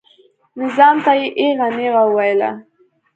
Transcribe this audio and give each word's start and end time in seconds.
نظام 0.61 0.95
ته 1.05 1.11
یې 1.19 1.27
ایغه 1.39 1.67
نیغه 1.77 2.03
وویله. 2.07 2.49